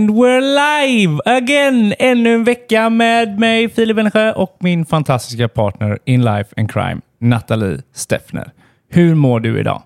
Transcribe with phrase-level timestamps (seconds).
[0.00, 1.94] And we're live again!
[1.98, 7.00] Ännu en vecka med mig, Filip Wennersjö och min fantastiska partner in life and crime,
[7.18, 8.52] Nathalie Steffner.
[8.88, 9.82] Hur mår du idag?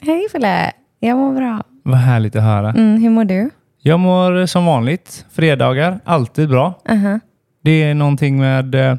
[0.00, 1.62] Hej Fille, jag mår bra.
[1.82, 2.70] Vad härligt att höra.
[2.70, 3.50] Mm, hur mår du?
[3.82, 5.26] Jag mår som vanligt.
[5.30, 6.80] Fredagar, alltid bra.
[6.84, 7.20] Uh-huh.
[7.62, 8.96] Det är någonting med eh,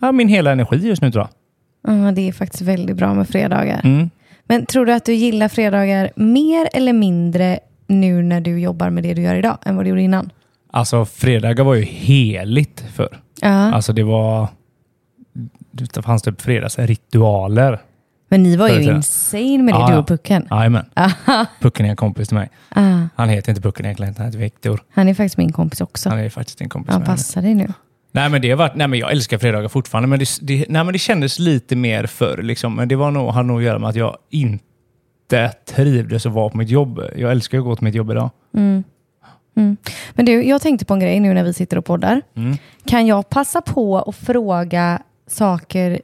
[0.00, 1.28] ja, min hela energi just nu tror
[1.82, 1.96] jag.
[2.06, 3.80] Ja, det är faktiskt väldigt bra med fredagar.
[3.84, 4.10] Mm.
[4.44, 9.02] Men tror du att du gillar fredagar mer eller mindre nu när du jobbar med
[9.02, 10.30] det du gör idag än vad du gjorde innan?
[10.70, 13.20] Alltså fredagar var ju heligt förr.
[13.40, 13.48] Ja.
[13.48, 14.48] Alltså det var...
[15.72, 17.78] Det fanns typ fredagsritualer.
[18.28, 20.48] Men ni var ju insane med det, Ja, du och Pucken.
[20.50, 20.86] Jajamän.
[21.60, 22.50] Pucken är en kompis till mig.
[22.68, 24.80] Ah, Han heter inte Pucken egentligen, han heter Viktor.
[24.94, 26.08] han är faktiskt min kompis också.
[26.08, 27.16] Han är faktiskt en kompis Ja, med henne.
[27.16, 27.68] passa dig nu.
[28.12, 30.84] Nej men det har varit, nej men jag älskar fredagar fortfarande, men det, det, nej,
[30.84, 32.42] men det kändes lite mer förr.
[32.42, 32.76] Liksom.
[32.76, 34.64] Men det var nog, har nog att göra med att jag inte
[35.66, 37.00] trivdes att vara på mitt jobb.
[37.16, 38.30] Jag älskar att gå till mitt jobb idag.
[40.14, 42.22] Men du, jag tänkte på en grej nu när vi sitter och poddar.
[42.34, 42.56] Mm.
[42.84, 46.00] Kan jag passa på att fråga saker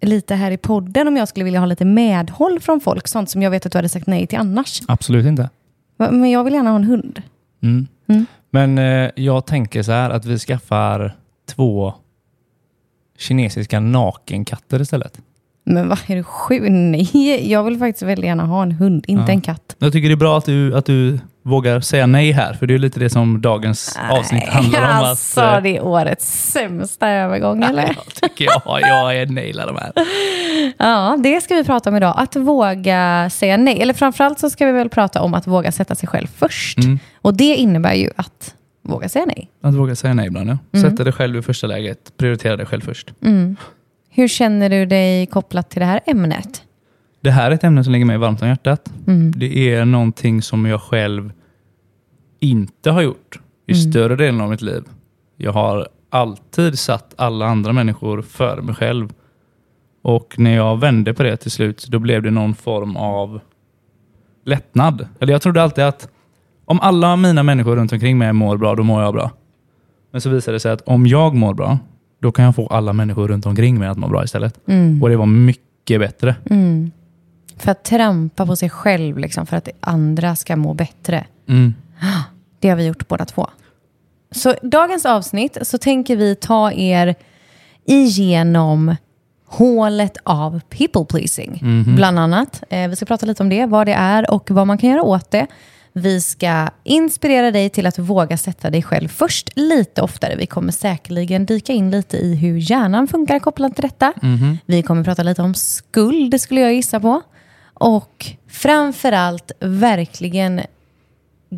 [0.00, 3.08] lite här i podden om jag skulle vilja ha lite medhåll från folk?
[3.08, 4.82] Sånt som jag vet att du hade sagt nej till annars.
[4.88, 5.50] Absolut inte.
[5.96, 7.22] Men jag vill gärna ha en hund.
[7.62, 7.86] Mm.
[8.06, 8.26] Mm.
[8.50, 11.16] Men eh, jag tänker så här att vi skaffar
[11.46, 11.94] två
[13.18, 15.20] kinesiska nakenkatter istället.
[15.72, 16.62] Men vad är du sjuk?
[16.68, 19.32] Nej, jag vill faktiskt väldigt gärna ha en hund, inte Ja.
[19.32, 19.76] en katt.
[19.78, 22.74] Jag tycker det är bra att du, att du vågar säga nej här, för det
[22.74, 24.86] är lite det som dagens avsnitt handlar om.
[25.04, 27.82] Alltså, att, eh, det är årets sämsta övergång, eller?
[27.82, 29.92] jag tycker jag, jag är nailar de här.
[30.78, 32.14] Ja, det ska vi prata om idag.
[32.16, 33.82] Att våga säga nej.
[33.82, 36.78] Eller framförallt så ska vi väl prata om att våga sätta sig själv först.
[36.78, 36.98] Mm.
[37.22, 39.50] Och det innebär ju att våga säga nej.
[39.62, 40.58] Att våga säga nej ibland, ja.
[40.78, 40.90] Mm.
[40.90, 43.12] Sätta dig själv i första läget, prioritera dig själv först.
[44.14, 46.62] Hur känner du dig kopplat till det här ämnet?
[47.20, 48.92] Det här är ett ämne som ligger mig varmt om hjärtat.
[49.06, 49.32] Mm.
[49.36, 51.32] Det är någonting som jag själv
[52.40, 53.90] inte har gjort i Mm.
[53.92, 54.82] större delen av mitt liv.
[55.36, 59.12] Jag har alltid satt alla andra människor före mig själv.
[60.02, 63.40] Och när jag vände på det till slut, då blev det någon form av
[64.44, 65.08] lättnad.
[65.20, 66.08] Eller jag trodde alltid att
[66.64, 69.30] om alla mina människor runt omkring mig mår bra, då mår jag bra.
[70.10, 71.78] Men så visade det sig att om jag mår bra,
[72.22, 74.58] då kan jag få alla människor runt omkring mig att må bra istället.
[75.02, 76.36] Och det var mycket bättre.
[76.50, 76.90] Mm.
[77.56, 81.26] För att trampa på sig själv, liksom, för att andra ska må bättre.
[81.48, 81.74] Mm.
[82.60, 83.46] Det har vi gjort båda två.
[84.30, 87.14] Så dagens avsnitt så tänker vi ta er
[87.86, 88.96] igenom
[89.46, 91.60] hålet av people pleasing.
[91.96, 92.62] Bland annat.
[92.70, 95.02] Eh, vi ska prata lite om det, vad det är och vad man kan göra
[95.02, 95.46] åt det.
[95.92, 100.36] Vi ska inspirera dig till att våga sätta dig själv först lite oftare.
[100.36, 104.12] Vi kommer säkerligen dyka in lite i hur hjärnan funkar kopplat till detta.
[104.66, 107.22] Vi kommer prata lite om skuld, skulle jag gissa på.
[107.74, 110.60] Och framförallt verkligen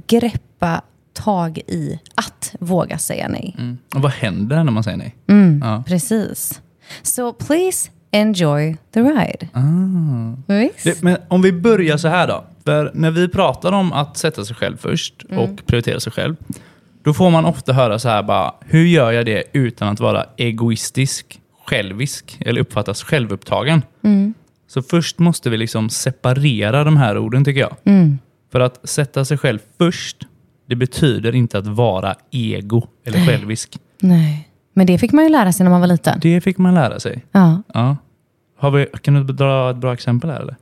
[0.07, 3.55] greppa tag i att våga säga nej.
[3.59, 3.79] Mm.
[3.95, 5.15] Och vad händer när man säger nej?
[5.29, 5.61] Mm.
[5.65, 5.85] Ja.
[5.87, 6.61] Precis.
[7.03, 9.49] Så please enjoy the ride.
[10.47, 10.85] Visst?
[10.85, 12.45] Det, men om vi börjar så här då.
[12.65, 15.39] För när vi pratar om att sätta sig själv först Mm.
[15.45, 16.37] och prioritera sig själv.
[17.05, 20.27] Då får man ofta höra så här bara, hur gör jag det utan att vara
[20.37, 23.83] egoistisk, självisk eller uppfattas självupptagen?
[24.03, 24.35] Mm.
[24.69, 27.77] Så först måste vi liksom separera de här orden tycker jag.
[27.85, 28.19] Mm.
[28.53, 30.17] För att sätta sig själv först,
[30.69, 33.79] det betyder inte att vara ego eller självisk.
[34.01, 34.49] Nej.
[34.75, 36.19] Men det fick man ju lära sig när man var liten.
[36.23, 37.25] Det fick man lära sig.
[37.33, 37.63] Ja.
[37.75, 37.97] Ja.
[38.57, 40.57] Har vi, kan du dra ett bra exempel här eller?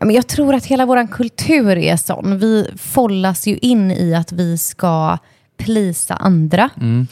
[0.00, 2.38] Men jag tror att hela vår kultur är sån.
[2.38, 5.18] Vi follas ju in i att vi ska
[5.56, 6.70] plisa andra.
[6.80, 7.06] Mm.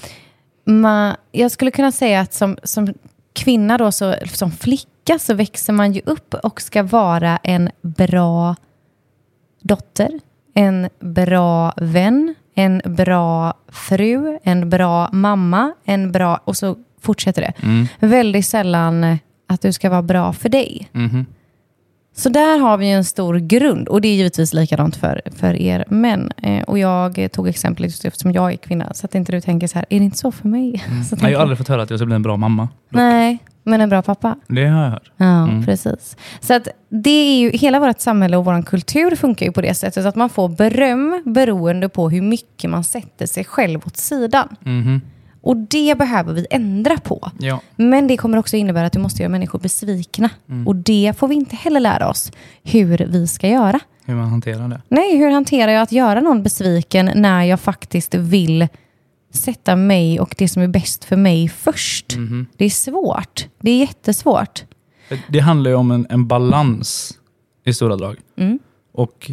[0.64, 2.94] Ma, jag skulle kunna säga att som, som
[3.32, 8.56] kvinna, då, så, som flicka, så växer man ju upp och ska vara en bra
[9.62, 10.20] dotter,
[10.54, 16.40] en bra vän, en bra fru, en bra mamma, en bra...
[16.44, 17.52] Och så fortsätter det.
[17.62, 17.86] Mm.
[17.98, 19.18] Väldigt sällan
[19.50, 20.88] att du ska vara bra för dig.
[20.92, 21.26] Mhm.
[22.16, 25.84] Så där har vi en stor grund och det är givetvis likadant för, för er
[25.88, 26.32] män.
[26.42, 29.66] Eh, och jag tog exemplet just eftersom jag är kvinna så att inte du tänker
[29.66, 30.84] så här, är det inte så för mig?
[31.10, 32.68] Så Nej, jag har aldrig fått höra att jag ska bli en bra mamma.
[32.88, 34.36] Nej, men en bra pappa.
[34.48, 35.10] Det har jag hört.
[35.16, 35.64] Ja, Mm.
[35.64, 36.16] precis.
[36.40, 39.74] Så att det är ju, hela vårt samhälle och vår kultur funkar ju på det
[39.74, 44.48] sättet att man får beröm beroende på hur mycket man sätter sig själv åt sidan.
[44.60, 45.00] Mhm.
[45.40, 47.30] Och det behöver vi ändra på.
[47.38, 47.60] Ja.
[47.76, 50.30] Men det kommer också innebära att du måste göra människor besvikna.
[50.48, 50.68] Mm.
[50.68, 52.32] Och det får vi inte heller lära oss
[52.62, 53.80] hur vi ska göra.
[54.04, 54.82] Hur man hanterar det.
[54.88, 58.68] Nej, hur hanterar jag att göra någon besviken när jag faktiskt vill
[59.32, 62.16] sätta mig och det som är bäst för mig först?
[62.16, 62.46] Mhm.
[62.56, 63.46] Det är svårt.
[63.60, 64.64] Det är jättesvårt.
[65.28, 67.18] Det handlar ju om en, en balans
[67.64, 68.16] i stora drag.
[68.36, 68.58] Mm.
[68.92, 69.30] Och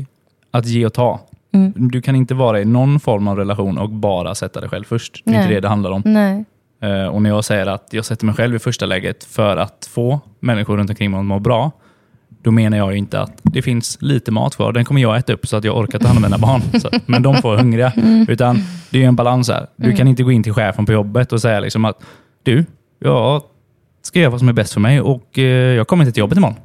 [0.51, 1.19] att ge och ta.
[1.57, 1.91] Mm.
[1.91, 5.21] Du kan inte vara i någon form av relation och bara sätta dig själv först.
[5.25, 5.55] Det är inte Nej.
[5.55, 6.01] det det handlar om.
[6.05, 6.45] Nej.
[6.81, 9.89] Eh, och när jag säger att jag sätter mig själv i första läget för att
[9.91, 11.71] få människor runt omkring mig att må bra,
[12.41, 14.71] då menar jag ju inte att det finns lite mat kvar.
[14.71, 16.61] Den kommer jag äta upp så att jag orkar ta hand om mina barn.
[16.81, 17.93] Så, men de får hungriga.
[18.27, 18.59] Utan
[18.89, 19.67] det är en balans här.
[19.75, 22.03] Du kan inte gå in till chefen på jobbet och säga liksom att
[22.43, 22.65] du,
[22.99, 23.43] jag
[24.01, 25.43] ska göra vad som är bäst för mig och eh,
[25.75, 26.55] jag kommer inte till jobbet imorgon.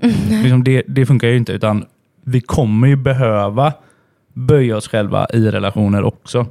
[0.43, 1.53] Liksom det, det funkar ju inte.
[1.53, 1.85] Utan
[2.25, 3.73] vi kommer ju behöva
[4.33, 6.47] böja oss själva i relationer också.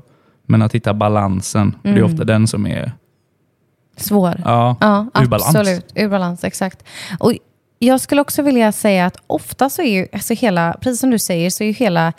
[0.46, 2.92] Men att hitta balansen, det är ofta den som är
[3.98, 4.42] Svår.
[4.46, 5.56] ja, Ja, ur balans.
[5.56, 5.92] absolut.
[5.96, 6.84] Ur balans, exakt.
[7.20, 7.34] Och
[7.80, 11.20] jag skulle också vilja säga att ofta så är ju, alltså hela, precis som du
[11.20, 12.14] säger, så är ju hela,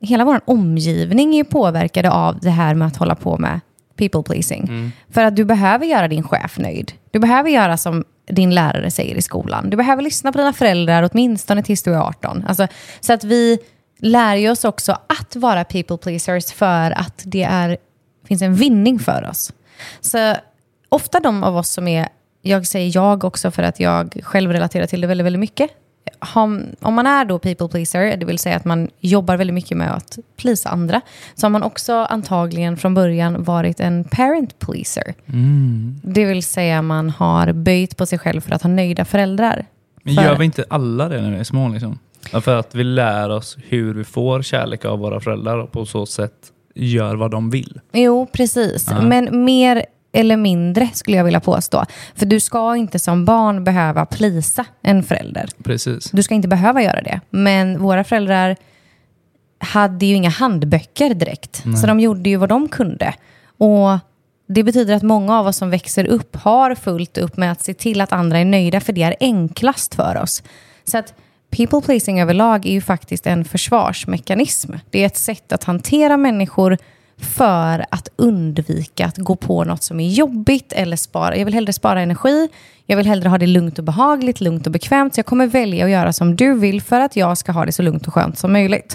[0.00, 3.60] hela vår omgivning är påverkade av det här med att hålla på med
[3.96, 4.92] people pleasing.
[5.10, 6.92] För att du behöver göra din chef nöjd.
[7.10, 9.70] Du behöver göra som din lärare säger i skolan.
[9.70, 12.44] Du behöver lyssna på dina föräldrar åtminstone tills du är 18.
[12.48, 12.66] Alltså,
[13.00, 13.58] så att vi
[14.02, 17.76] lär ju oss också att vara people pleasers för att det är,
[18.28, 19.52] finns en vinning för oss.
[20.00, 20.34] Så
[20.88, 22.08] ofta de av oss som är,
[22.42, 25.70] jag säger jag också för att jag själv relaterar till det väldigt, väldigt mycket.
[26.34, 29.76] Om, om man är då people pleaser, det vill säga att man jobbar väldigt mycket
[29.76, 31.00] med att plisa andra,
[31.34, 35.14] så har man också antagligen från början varit en parent pleaser.
[36.02, 39.66] Det vill säga man har böjt på sig själv för att ha nöjda föräldrar.
[40.02, 41.68] Men gör vi inte alla det när vi är små?
[41.68, 41.98] Liksom?
[42.30, 45.86] Ja, För att vi lär oss hur vi får kärlek av våra föräldrar och på
[45.86, 46.32] så sätt
[46.74, 47.80] gör vad de vill.
[47.92, 48.86] Jo, precis.
[48.90, 49.00] Ja.
[49.00, 51.84] Men mer eller mindre skulle jag vilja påstå.
[52.14, 55.48] För du ska inte som barn behöva plisa en förälder.
[55.64, 56.10] Precis.
[56.10, 57.20] Du ska inte behöva göra det.
[57.30, 58.56] Men våra föräldrar
[59.58, 61.64] hade ju inga handböcker direkt.
[61.80, 63.14] Så de gjorde ju vad de kunde.
[63.58, 63.98] Och
[64.48, 67.74] det betyder att många av oss som växer upp har fullt upp med att se
[67.74, 70.42] till att andra är nöjda, för det är enklast för oss.
[70.84, 71.14] Så att
[71.56, 74.72] people pleasing överlag är ju faktiskt en försvarsmekanism.
[74.90, 76.78] Det är ett sätt att hantera människor
[77.18, 81.36] för att undvika att gå på något som är jobbigt eller spara.
[81.36, 82.48] Jag vill hellre spara energi,
[82.86, 85.14] jag vill hellre ha det lugnt och behagligt, lugnt och bekvämt.
[85.14, 87.72] Så jag kommer välja att göra som du vill för att jag ska ha det
[87.72, 88.94] så lugnt och skönt som möjligt.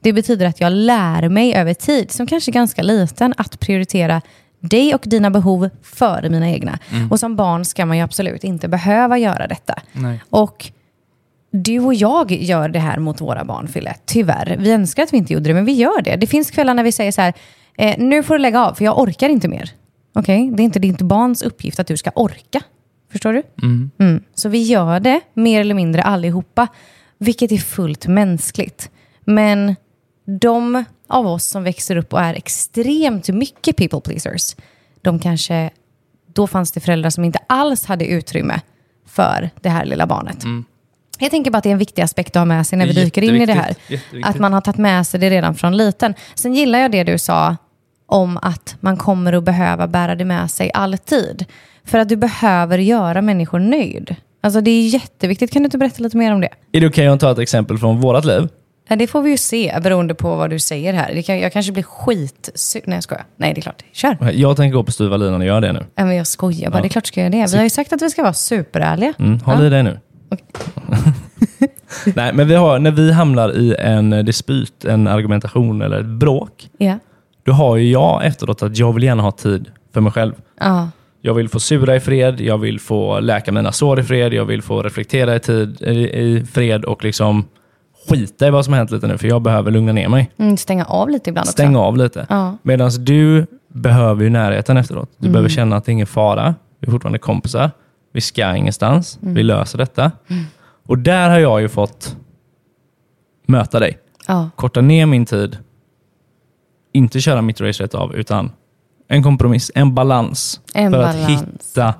[0.00, 4.22] Det betyder att jag lär mig över tid, som kanske är ganska liten, att prioritera
[4.60, 6.78] dig och dina behov före mina egna.
[7.10, 9.74] Och som barn ska man ju absolut inte behöva göra detta.
[9.92, 10.20] Nej.
[10.30, 10.70] Och
[11.54, 13.94] du och jag gör det här mot våra barn, Fille.
[14.04, 14.56] Tyvärr.
[14.58, 16.16] Vi önskar att vi inte gjorde det, men vi gör det.
[16.16, 17.32] Det finns kvällar när vi säger så här,
[17.78, 19.70] eh, nu får du lägga av, för jag orkar inte mer.
[20.14, 20.50] Okej?
[20.54, 22.62] Det är inte ditt barns uppgift att du ska orka.
[23.12, 23.42] Förstår du?
[23.98, 24.22] Mm.
[24.34, 26.68] Så vi gör det, mer eller mindre allihopa,
[27.18, 28.90] vilket är fullt mänskligt.
[29.24, 29.76] Men
[30.40, 34.56] de av oss som växer upp och är extremt mycket people pleasers,
[35.02, 35.70] de kanske,
[36.34, 38.60] då fanns det föräldrar som inte alls hade utrymme
[39.06, 40.44] för det här lilla barnet.
[41.18, 42.92] Jag tänker bara att det är en viktig aspekt att ha med sig när vi
[42.92, 43.74] dyker in i det här.
[44.24, 46.14] Att man har tagit med sig det redan från liten.
[46.34, 47.56] Sen gillar jag det du sa
[48.06, 51.44] om att man kommer att behöva bära det med sig alltid.
[51.84, 54.16] För att du behöver göra människor nöjd.
[54.42, 55.52] Alltså det är jätteviktigt.
[55.52, 56.48] Kan du inte berätta lite mer om det?
[56.72, 58.48] Är det okej att ta ett exempel från vårat liv?
[58.88, 61.22] Ja, det får vi ju se beroende på vad du säger här.
[61.22, 62.50] Kan, jag kanske blir skit...
[62.86, 63.24] Nej, jag skojar.
[63.36, 63.84] Nej, det är klart.
[63.92, 64.30] Kör.
[64.32, 65.86] Jag tänker gå på styva linan och göra det nu.
[65.94, 66.80] Ja, men jag skojar bara.
[66.82, 67.52] Det är klart ska jag göra det.
[67.52, 69.12] Vi har ju sagt att vi ska vara superärliga.
[69.18, 69.66] Mm, håll Ja.
[69.66, 69.98] i dig nu.
[72.14, 76.68] Nej, men vi har, när vi hamnar i en dispyt, en argumentation eller ett bråk,
[76.78, 76.98] Ja.
[77.44, 80.32] då har ju jag efteråt att jag vill gärna ha tid för mig själv.
[80.60, 80.88] Ja.
[81.20, 84.44] Jag vill få sura i fred, jag vill få läka mina sår i fred, jag
[84.44, 87.44] vill få reflektera i, tid, i, fred och liksom
[88.08, 90.30] skita i vad som har hänt lite nu, för jag behöver lugna ner mig.
[90.38, 91.52] Mm, stänga av lite ibland också.
[91.52, 92.26] Stänga av lite.
[92.28, 92.56] Ja.
[92.62, 95.10] Medan du behöver ju närheten efteråt.
[95.18, 96.54] Du behöver känna att det är ingen fara.
[96.80, 97.70] Vi är fortfarande kompisar.
[98.14, 99.18] Vi ska ingenstans.
[99.20, 100.12] Vi löser detta.
[100.86, 102.16] Och där har jag ju fått
[103.46, 103.98] möta dig.
[104.26, 104.50] Ja.
[104.56, 105.58] Korta ner min tid.
[106.92, 108.52] Inte köra mitt race rätt av, utan
[109.08, 110.60] en kompromiss, en balans.
[110.74, 111.16] En för balans.
[111.16, 111.94] att hitta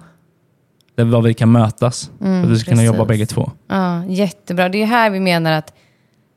[0.94, 2.10] där var vi kan mötas.
[2.18, 2.86] för att vi ska kunna precis.
[2.96, 3.50] jobba bägge två.
[3.68, 4.68] Ja, jättebra.
[4.68, 5.74] Det är här vi menar att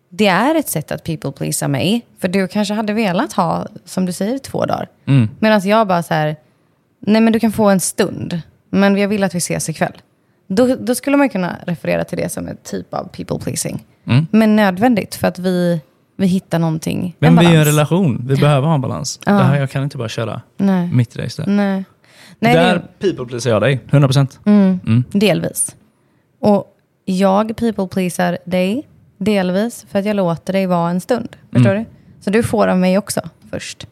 [0.09, 2.05] det är ett sätt att people pleasa mig.
[2.19, 4.89] För du kanske hade velat ha, som du säger, två dagar.
[5.05, 5.29] Mm.
[5.39, 6.35] Medan jag bara så här,
[6.99, 9.93] nej men du kan få en stund, men jag vill att vi ses ikväll.
[10.47, 13.85] Då, då skulle man kunna referera till det som en typ av people pleasing.
[14.05, 14.27] Mm.
[14.31, 15.81] Men nödvändigt för att vi,
[16.17, 17.67] vi hittar någonting, Men en vi är en balans.
[17.67, 18.25] relation.
[18.27, 19.19] Vi behöver ha en balans.
[19.25, 19.33] Ja.
[19.33, 20.87] Det här, jag kan inte bara köra Nej.
[20.93, 21.51] mitt race där.
[21.51, 21.83] Nej.
[22.39, 24.39] Nej, där det, people pleasar jag dig, 100 procent.
[24.45, 25.75] mm, delvis.
[26.41, 26.73] Och
[27.05, 31.35] jag people pleasar dig delvis för att jag låter dig vara en stund.
[31.51, 31.83] Förstår Mm.
[31.83, 31.89] du?
[32.23, 33.21] Så du får av mig också
[33.51, 33.87] först.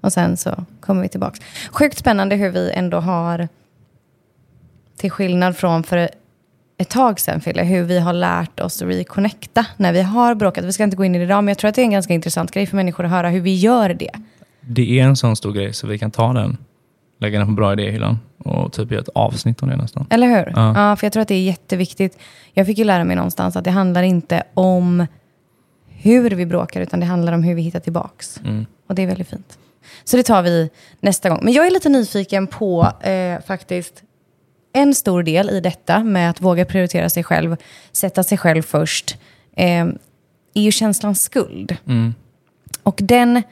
[0.00, 1.36] Och sen så kommer vi tillbaka.
[1.70, 3.48] Sjukt spännande hur vi ändå har,
[4.96, 6.08] till skillnad från för
[6.78, 10.64] ett tag sedan, Fille, hur vi har lärt oss att reconnecta när vi har bråkat.
[10.64, 11.90] Vi ska inte gå in i det idag, men jag tror att det är en
[11.90, 14.10] ganska intressant grej för människor att höra hur vi gör det.
[14.60, 16.56] Det är en sån stor grej så vi kan ta den,
[17.20, 20.06] lägga den på bra idéhyllan och typ göra ett avsnitt om det nästan.
[20.10, 20.52] Eller hur?
[20.56, 20.88] Ja.
[20.88, 20.96] Ja.
[20.96, 22.18] för jag tror att det är jätteviktigt.
[22.52, 25.06] Jag fick ju lära mig någonstans att det handlar inte om
[25.88, 28.40] hur vi bråkar, utan det handlar om hur vi hittar tillbaks.
[28.44, 28.66] Mm.
[28.88, 29.58] Och det är väldigt fint.
[30.04, 30.70] Så det tar vi
[31.00, 31.40] nästa gång.
[31.42, 34.02] Men jag är lite nyfiken på eh, faktiskt
[34.74, 37.56] en stor del i detta med att våga prioritera sig själv,
[37.92, 39.16] sätta sig själv först,
[39.56, 39.86] eh,
[40.54, 41.76] är ju känslan skuld.
[41.86, 42.14] Mm.
[42.82, 43.42] Och den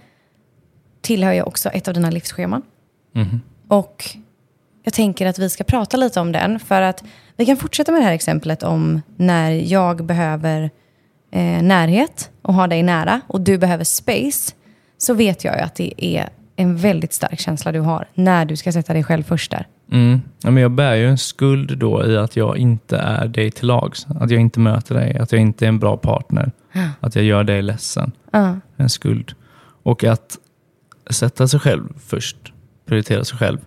[1.01, 2.63] tillhör ju också ett av dina livsscheman.
[3.13, 3.41] Mhm.
[3.69, 4.17] Och
[4.83, 6.61] jag tänker att vi ska prata lite om den.
[6.61, 7.05] För att
[7.37, 10.71] vi kan fortsätta med det här exemplet om när jag behöver
[11.31, 14.55] eh, närhet och ha dig nära och du behöver space.
[14.99, 18.57] Så vet jag ju att det är en väldigt stark känsla du har när du
[18.57, 19.67] ska sätta dig själv först där.
[19.93, 20.21] Mm.
[20.43, 23.67] Ja, men jag bär ju en skuld då i att jag inte är dig till
[23.67, 24.07] lags.
[24.21, 26.53] Att jag inte möter dig, att jag inte är en bra partner.
[27.01, 28.13] Att jag gör dig ledsen.
[28.31, 28.57] Ja.
[28.77, 29.35] En skuld.
[29.83, 30.39] Och att
[31.11, 32.53] sätta sig själv först,
[32.87, 33.59] prioritera sig själv.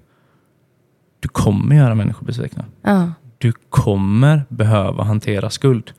[1.20, 2.66] Du kommer göra människor besvikna.
[2.82, 3.12] Ja.
[3.38, 5.92] Du kommer behöva hantera skuld.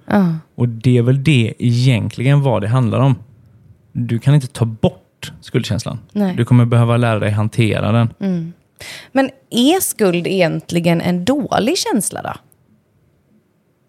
[0.54, 3.14] Och det är väl det egentligen vad det handlar om.
[3.92, 5.05] Du kan inte ta bort
[5.40, 5.98] skuldkänslan.
[6.12, 6.34] Nej.
[6.36, 8.52] Du kommer behöva lära dig hantera den.
[9.12, 12.32] Men är skuld egentligen en dålig känsla då?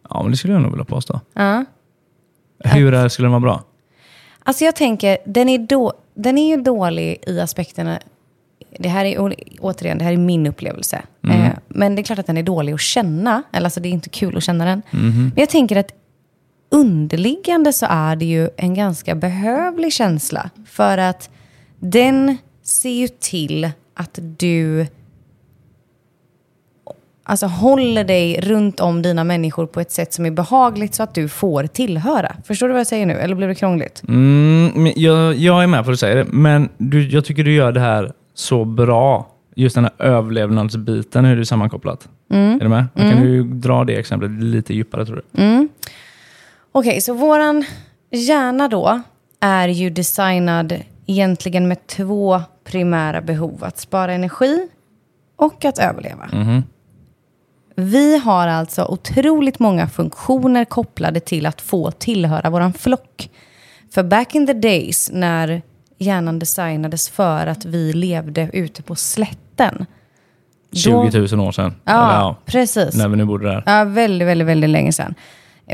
[0.10, 1.20] Ja, men det skulle jag nog vilja påstå.
[1.34, 1.66] Ja.
[2.64, 3.64] Hur är, skulle den vara bra?
[4.44, 8.00] Alltså jag tänker, den är, då, den är ju dålig i aspekterna...
[8.80, 11.02] Det här är återigen, det här är min upplevelse.
[11.30, 13.44] Eh, men det är klart att den är dålig att känna.
[13.52, 14.82] Eller alltså det är inte kul att känna den.
[14.92, 15.92] Men jag tänker att
[16.70, 20.50] underliggande så är det ju en ganska behövlig känsla.
[20.66, 21.30] För att
[21.80, 24.88] den ser ju till att du
[27.24, 31.16] alltså, håller dig runt om dina människor på ett sätt som är behagligt så att
[31.16, 32.36] du får tillhöra.
[32.46, 33.14] Förstår du vad jag säger nu?
[33.14, 34.04] Eller blev det krångligt?
[34.08, 37.54] Mm, jag, jag är med på att du säger det, men du, jag tycker du
[37.54, 39.28] gör det här så bra.
[39.56, 42.10] Just den här överlevnadsbiten, hur det är sammankopplat.
[42.30, 42.86] Är du med?
[42.96, 45.42] Kan du dra det exemplet lite djupare tror du?
[46.78, 47.66] Okej, så våran
[48.12, 49.02] hjärna då
[49.40, 50.74] är ju designad
[51.06, 53.64] egentligen med två primära behov.
[53.64, 54.70] Att spara energi
[55.36, 56.30] och att överleva.
[57.76, 63.30] Vi har alltså otroligt många funktioner kopplade till att få tillhöra våran flock.
[63.92, 65.62] För back in the days när
[65.98, 69.86] hjärnan designades för att vi levde ute på slätten.
[70.72, 71.76] 20 000 år sedan.
[71.84, 72.96] Ja, Eller, ja, precis.
[72.96, 73.64] när vi nu bodde där.
[73.66, 75.16] Ja, väldigt, väldigt, väldigt länge sedan.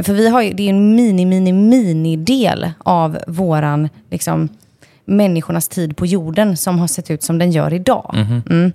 [0.01, 4.49] För vi har ju, det är en mini, mini, mini del av våran, liksom,
[5.05, 8.15] människornas tid på jorden som har sett ut som den gör idag.
[8.49, 8.71] Mm.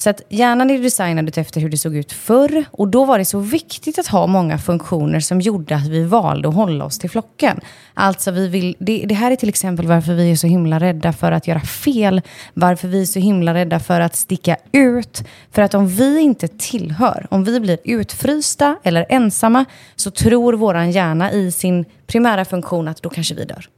[0.00, 2.64] Så att hjärnan är designad efter hur det såg ut förr.
[2.70, 6.48] Och då var det så viktigt att ha många funktioner som gjorde att vi valde
[6.48, 7.60] att hålla oss till flocken.
[7.94, 11.12] Alltså vi vill, det, det här är till exempel varför vi är så himla rädda
[11.12, 12.22] för att göra fel.
[12.54, 15.24] Varför vi är så himla rädda för att sticka ut.
[15.52, 19.64] För att om vi inte tillhör, om vi blir utfrysta eller ensamma,
[19.96, 23.68] så tror våran hjärna i sin primära funktion att då kanske vi dör.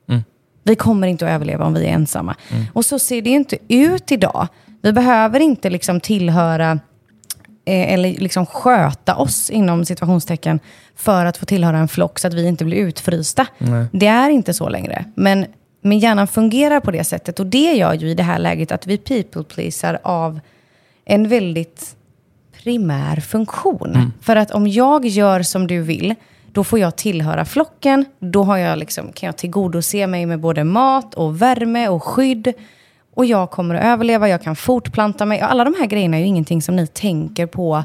[0.63, 2.37] Vi kommer inte att överleva om vi är ensamma.
[2.73, 4.49] Och så ser det ju inte ut idag.
[4.83, 6.71] Vi behöver inte liksom tillhöra
[7.65, 10.61] eh, eller liksom sköta oss inom situationstecken
[10.97, 13.47] för att få tillhöra en flock så att vi inte blir utfrysta.
[13.93, 15.05] Det är inte så längre.
[15.15, 15.47] Men,
[15.83, 18.87] men hjärnan fungerar på det sättet och det gör ju i det här läget att
[18.87, 20.41] vi people pleasar av
[21.05, 21.97] en väldigt
[22.65, 23.93] primär funktion.
[24.21, 26.15] För att om jag gör som du vill,
[26.53, 28.05] då får jag tillhöra flocken.
[28.19, 32.53] Då har jag liksom, kan jag tillgodose mig med både mat och värme och skydd.
[33.15, 35.41] Och jag kommer att överleva, jag kan fortplanta mig.
[35.41, 37.85] Alla de här grejerna är ju ingenting som ni tänker på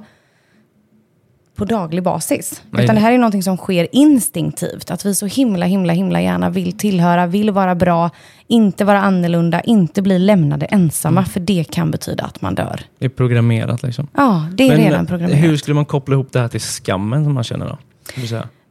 [1.55, 2.63] på daglig basis.
[2.69, 4.91] Nej, Utan det här är någonting som sker instinktivt.
[4.91, 8.09] Att vi så himla, himla, himla gärna vill tillhöra, vill vara bra,
[8.47, 11.25] inte vara annorlunda, inte bli lämnade ensamma.
[11.25, 12.81] För det kan betyda att man dör.
[12.99, 14.07] Det är programmerat liksom.
[14.15, 15.43] Ja, det är redan programmerat.
[15.43, 17.77] hur skulle man koppla ihop det här till skammen som man känner då?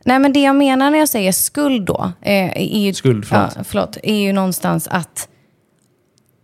[0.05, 3.53] Nej, men det jag menar när jag säger skuld då, eh, är ju, Skuld, förlåt.
[3.57, 5.29] Ja, förlåt, är ju någonstans att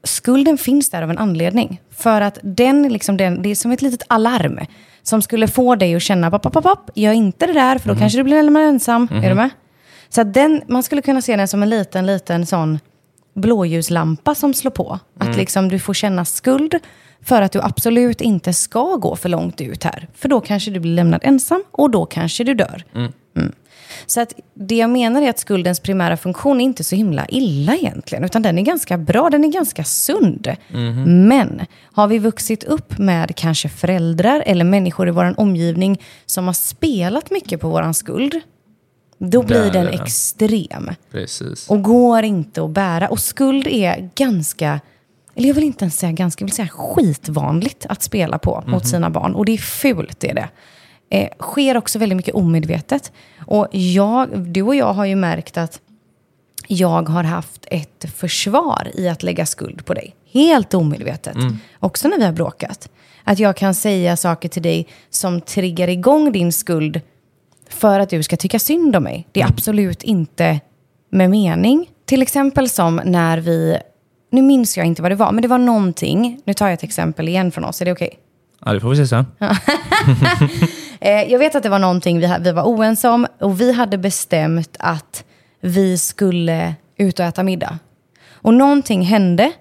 [0.03, 1.81] skulden finns där av en anledning.
[1.91, 4.61] För att den, liksom den, det är som ett litet alarm
[5.03, 7.97] som skulle få dig att känna, papp, papp, papp, gör inte det där för då
[7.97, 9.09] kanske du blir lämnad ensam.
[9.13, 9.51] Är du med?
[10.09, 12.79] Så den, man skulle kunna se den som en liten, liten sån
[13.35, 14.99] blåljuslampa som slår på.
[15.19, 16.75] Att liksom du får känna skuld
[17.23, 20.09] för att du absolut inte ska gå för långt ut här.
[20.15, 22.85] För då kanske du blir lämnad ensam och då kanske du dör.
[24.01, 24.05] Mm.
[24.07, 27.77] Så att det jag menar är att skuldens primära funktion är inte så himla illa
[27.77, 30.57] egentligen, utan den är ganska bra, den är ganska sund.
[31.07, 36.53] Men har vi vuxit upp med kanske föräldrar eller människor i vår omgivning som har
[36.53, 38.41] spelat mycket på vår skuld,
[39.19, 39.95] då blir Där den den.
[40.01, 40.91] extrem.
[41.11, 41.71] Precis.
[41.71, 43.09] Och går inte att bära.
[43.09, 44.81] Och skuld är ganska,
[45.35, 48.87] eller jag vill inte ens säga ganska, jag vill säga skitvanligt att spela på mot
[48.87, 49.35] sina barn.
[49.35, 50.49] Och det är fult, det är det.
[51.11, 53.13] Eh, sker också väldigt mycket omedvetet.
[53.47, 55.81] Och jag, du och jag har ju märkt att
[56.67, 60.17] jag har haft ett försvar i att lägga skuld på dig.
[60.33, 61.37] Helt omedvetet.
[61.79, 62.89] Också när vi har bråkat.
[63.25, 67.01] Att jag kan säga saker till dig som triggar igång din skuld
[67.69, 69.27] för att du ska tycka synd om mig.
[69.33, 70.61] Det är absolut inte
[71.11, 71.91] med mening.
[72.05, 73.79] Till exempel som när vi,
[74.31, 76.83] nu minns jag inte vad det var, men det var någonting, nu tar jag ett
[76.83, 78.19] exempel igen från oss, är det okej?
[78.65, 79.27] Ja, det får vi se sen.
[81.01, 84.77] Eh, jag vet att det var någonting vi, var oense om och vi hade bestämt
[84.79, 85.25] att
[85.61, 87.79] vi skulle ut och äta middag.
[88.33, 89.53] Och någonting hände.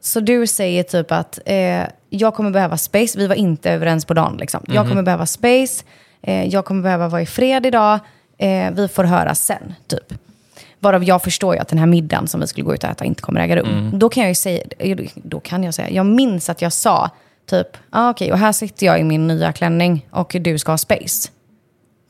[0.00, 3.18] Så du säger typ att eh, jag kommer behöva space.
[3.18, 4.36] Vi var inte överens på dagen.
[4.36, 4.64] Liksom.
[4.68, 5.84] Jag kommer behöva space.
[6.22, 7.98] Eh, jag kommer behöva vara i fred idag.
[8.38, 10.14] Eh, vi får höra sen, typ.
[10.78, 13.04] Varav jag förstår ju att den här middagen som vi skulle gå ut och äta
[13.04, 13.90] inte kommer äga rum.
[13.98, 14.64] Då kan jag ju säga,
[15.14, 17.10] då kan jag säga, jag minns att jag sa
[17.46, 20.78] typ, ah, okej, och här sitter jag i min nya klänning och du ska ha
[20.78, 21.28] space.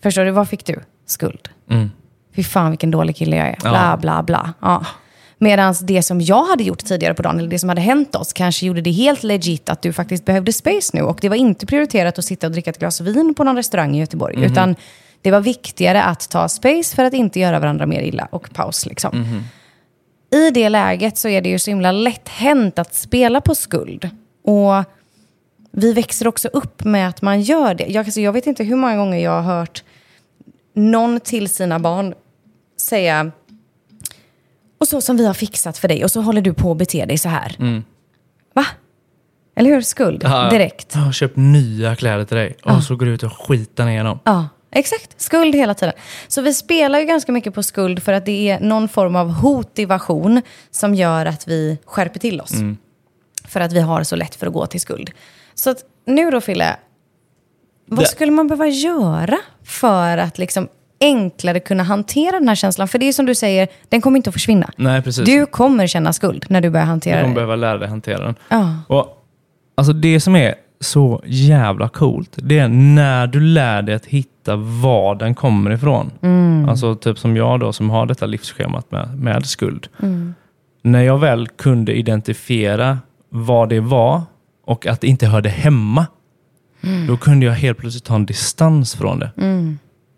[0.02, 0.80] Förstår du, vad fick du?
[1.06, 1.48] Skuld.
[2.36, 3.56] Fy fan vilken dålig kille jag är.
[3.60, 4.54] Bla, bla, bla.
[4.60, 4.86] Ja.
[5.38, 8.32] Medan det som jag hade gjort tidigare på dagen, eller det som hade hänt oss,
[8.32, 11.02] kanske gjorde det helt legit att du faktiskt behövde space nu.
[11.02, 13.96] Och det var inte prioriterat att sitta och dricka ett glas vin på någon restaurang
[13.96, 14.44] i Göteborg.
[14.44, 14.76] Utan
[15.22, 18.86] det var viktigare att ta space för att inte göra varandra mer illa och paus.
[18.86, 19.44] Liksom.
[20.32, 24.10] I det läget så är det ju så himla lätt hänt att spela på skuld.
[24.44, 24.84] Och
[25.76, 27.86] vi växer också upp med att man gör det.
[27.86, 29.82] Jag, alltså, jag vet inte hur många gånger jag har hört
[30.74, 32.14] någon till sina barn
[32.80, 33.30] säga
[34.80, 37.04] och så som vi har fixat för dig och så håller du på att bete
[37.06, 37.82] dig så här.
[38.54, 38.66] Va?
[39.56, 39.80] Eller hur?
[39.80, 40.20] Skuld.
[40.24, 40.94] Ja, Direkt.
[40.94, 44.04] Jag har köpt nya kläder till dig och så går du ut och skitar ner
[44.04, 44.18] dem.
[44.24, 45.20] Ja, exakt.
[45.20, 45.94] Skuld hela tiden.
[46.28, 49.30] Så vi spelar ju ganska mycket på skuld för att det är någon form av
[49.30, 52.52] hotivation som gör att vi skärper till oss.
[53.48, 55.10] För att vi har så lätt för att gå till skuld.
[55.54, 56.76] Så att nu då Fille,
[57.86, 60.68] vad skulle man behöva göra för att liksom
[61.00, 62.88] enklare kunna hantera den här känslan?
[62.88, 64.70] För det är som du säger, den kommer inte att försvinna.
[64.76, 65.24] Nej, precis.
[65.24, 67.34] Du kommer känna skuld när du börjar hantera Du kommer det.
[67.34, 68.34] behöva lära dig hantera den.
[68.48, 68.76] Ja.
[68.88, 69.24] Och,
[69.74, 74.56] alltså det som är så jävla coolt, det är när du lär dig att hitta
[74.56, 76.10] var den kommer ifrån.
[76.68, 79.88] Alltså typ som jag då som har detta livsschemat med, med skuld.
[80.82, 82.98] När jag väl kunde identifiera
[83.28, 84.22] vad det var
[84.64, 86.06] och att det inte hörde hemma,
[87.08, 89.30] då kunde jag helt plötsligt ta en distans från det.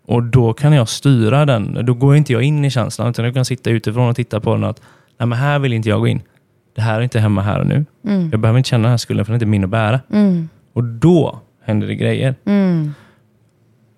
[0.07, 1.85] Och då kan jag styra den.
[1.85, 4.53] Då går inte jag in i känslan, utan jag kan sitta utifrån och titta på
[4.53, 4.81] den att
[5.19, 6.21] nej, men här vill inte jag gå in.
[6.75, 7.85] Det här är inte hemma här och nu.
[8.31, 9.99] Jag behöver inte känna den här skulden för den är inte min att bära.
[10.73, 12.35] Och då händer det grejer.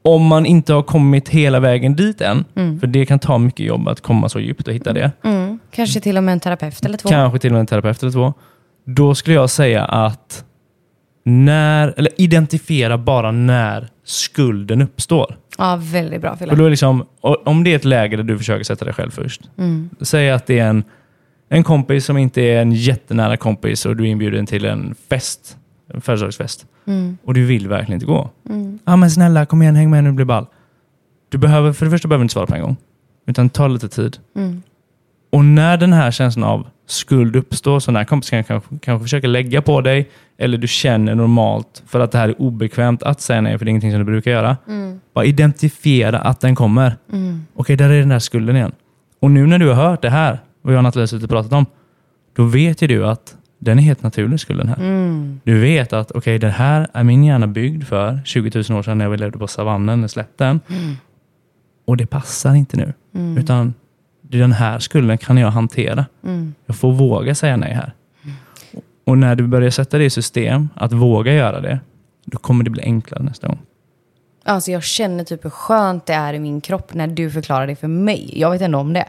[0.01, 2.45] Om man inte har kommit hela vägen dit än,
[2.79, 5.11] för det kan ta mycket jobb att komma så djupt och hitta det.
[5.23, 5.59] Mm.
[5.71, 7.09] Kanske till och med en terapeut eller två.
[7.09, 8.33] Kanske till och med en terapeut eller två.
[8.85, 10.45] Då skulle jag säga att
[11.23, 15.37] när, eller identifiera bara när skulden uppstår.
[15.57, 16.51] Ja, väldigt bra Fille.
[16.51, 19.11] Och då är liksom, om det är ett läge där du försöker sätta dig själv
[19.11, 19.41] först.
[20.01, 20.83] Säg att det är en,
[21.49, 25.57] en kompis som inte är en jättenära kompis och du är inbjuden till en fest,
[25.93, 26.65] en födelsedagsfest.
[27.23, 28.29] Och du vill verkligen inte gå.
[28.85, 30.45] Ja men snälla, kom igen, häng med nu, blir ball.
[31.29, 32.77] Du behöver, för det första behöver du inte svara på en gång.
[33.27, 34.17] Utan ta lite tid.
[35.31, 39.61] Och när den här känslan av skuld uppstår, så när kompisen kanske, kanske försöker lägga
[39.61, 43.57] på dig, eller du känner normalt för att det här är obekvämt att säga nej,
[43.57, 44.57] för det är ingenting som du brukar göra.
[45.13, 46.95] Bara identifiera att den kommer.
[47.53, 48.71] Okej, där är den där skulden igen.
[49.19, 51.29] Och nu när du har hört det här, och jag och Nathalie har suttit och
[51.29, 51.65] pratat om,
[52.35, 54.77] då vet ju du att den är helt naturlig, skulden här.
[55.43, 58.97] Du vet att okej, det här är min hjärna byggd för 20 000 år sedan
[58.97, 60.59] när jag levde på savannen, och slätten.
[61.85, 62.93] Och det passar inte nu.
[63.39, 63.73] Utan
[64.37, 66.05] den här skulden kan jag hantera.
[66.65, 67.93] Jag får våga säga nej här.
[69.05, 71.79] Och när du börjar sätta det i system, att våga göra det,
[72.25, 73.59] då kommer det bli enklare nästa gång.
[74.43, 77.75] Alltså jag känner typ hur skönt det är i min kropp när du förklarar det
[77.75, 78.31] för mig.
[78.35, 79.05] Jag vet ändå om det.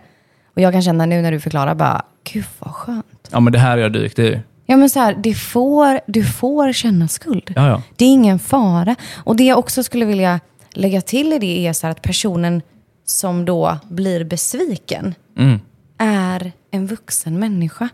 [0.55, 2.03] Och jag kan känna nu när du förklarar bara,
[2.33, 3.29] gud vad skönt.
[3.31, 4.41] Ja, men det här har jag dykt i.
[4.67, 7.53] Ja men så här, det får, du får känna skuld.
[7.57, 7.83] Ja, ja.
[7.97, 8.97] Det är ingen fara.
[9.17, 12.63] Och det jag också skulle vilja lägga till i det är så att personen
[13.11, 15.61] som då blir besviken Mm.
[15.99, 17.89] är en vuxen människa.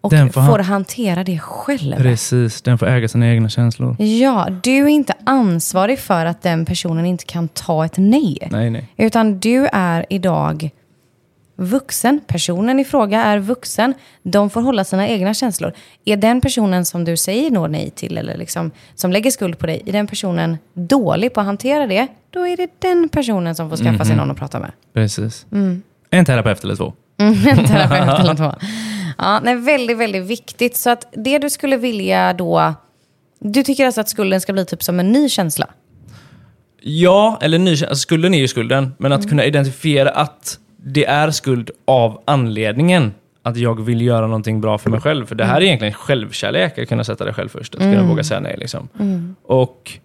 [0.00, 1.96] och Den får får, han- hantera det själv.
[1.96, 3.96] Precis, den får äga sina egna känslor.
[4.02, 8.48] Ja, du är inte ansvarig för att den personen inte kan ta ett nej.
[8.50, 8.88] Nej, nej.
[8.96, 10.70] Utan du är idag
[11.56, 12.20] vuxen.
[12.26, 13.94] Personen i fråga är vuxen.
[14.22, 15.72] De får hålla sina egna känslor.
[16.04, 19.66] Är den personen som du säger nå nej till eller liksom, som lägger skuld på
[19.66, 23.70] dig, är den personen dålig på att hantera det, då är det den personen som
[23.70, 24.04] får skaffa Mhm.
[24.04, 24.72] sig någon att prata med.
[24.94, 25.46] Precis.
[25.52, 25.82] Mm.
[26.10, 26.92] En terapeut eller två.
[27.18, 28.52] En terapeut eller två.
[29.18, 30.76] Ja, nej, väldigt, väldigt viktigt.
[30.76, 32.74] Så att det du skulle vilja då...
[33.38, 35.66] Du tycker alltså att skulden ska bli typ som en ny känsla?
[36.80, 39.28] Ja, eller ny, alltså skulden är ju skulden, men att Mm.
[39.28, 44.90] kunna identifiera att det är skuld av anledningen att jag vill göra någonting bra för
[44.90, 45.26] mig själv.
[45.26, 47.74] För det här är egentligen självkärlek, att kunna sätta dig själv först.
[47.74, 48.56] Att kunna våga säga nej.
[48.58, 48.88] Liksom.
[49.44, 49.98] Och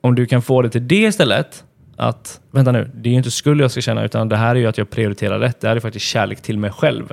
[0.00, 1.64] om du kan få det till det istället,
[1.96, 4.60] att vänta nu, det är ju inte skuld jag ska känna, utan det här är
[4.60, 5.60] ju att jag prioriterar rätt.
[5.60, 7.12] Det här är faktiskt kärlek till mig själv.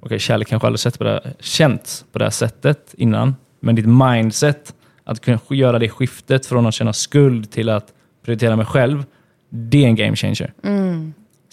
[0.00, 3.86] Okej, kärlek kanske aldrig sett på det, känts på det här sättet innan, men ditt
[3.86, 7.86] mindset, att kunna göra det skiftet från att känna skuld till att
[8.24, 9.04] prioritera mig själv,
[9.50, 10.52] det är en game changer.